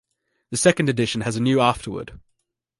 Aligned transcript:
The 0.49 0.57
second 0.57 0.89
edition 0.89 1.21
has 1.21 1.35
a 1.35 1.39
new 1.39 1.61
afterword. 1.61 2.19